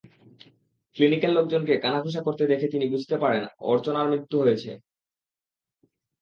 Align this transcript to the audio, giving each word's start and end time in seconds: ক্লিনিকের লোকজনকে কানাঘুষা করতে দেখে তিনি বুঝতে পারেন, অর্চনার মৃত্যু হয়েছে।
ক্লিনিকের 0.95 1.31
লোকজনকে 1.31 1.73
কানাঘুষা 1.77 2.21
করতে 2.23 2.43
দেখে 2.47 2.67
তিনি 2.67 2.85
বুঝতে 2.93 3.15
পারেন, 3.17 3.43
অর্চনার 3.71 4.09
মৃত্যু 4.11 4.37
হয়েছে। 4.39 4.71